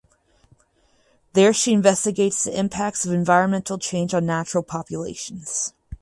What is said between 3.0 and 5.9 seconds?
of environmental change on natural populations.